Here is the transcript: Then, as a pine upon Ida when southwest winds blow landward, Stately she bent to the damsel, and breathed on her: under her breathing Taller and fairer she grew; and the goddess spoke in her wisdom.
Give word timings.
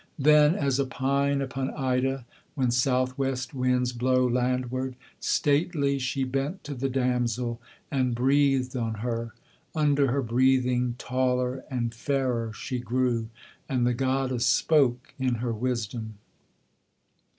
Then, 0.17 0.55
as 0.55 0.79
a 0.79 0.87
pine 0.87 1.41
upon 1.43 1.69
Ida 1.69 2.25
when 2.55 2.71
southwest 2.71 3.53
winds 3.53 3.93
blow 3.93 4.27
landward, 4.27 4.95
Stately 5.19 5.99
she 5.99 6.23
bent 6.23 6.63
to 6.63 6.73
the 6.73 6.89
damsel, 6.89 7.61
and 7.91 8.15
breathed 8.15 8.75
on 8.75 8.95
her: 8.95 9.35
under 9.75 10.11
her 10.11 10.23
breathing 10.23 10.95
Taller 10.97 11.63
and 11.69 11.93
fairer 11.93 12.51
she 12.51 12.79
grew; 12.79 13.29
and 13.69 13.85
the 13.85 13.93
goddess 13.93 14.47
spoke 14.47 15.13
in 15.19 15.35
her 15.35 15.53
wisdom. 15.53 16.15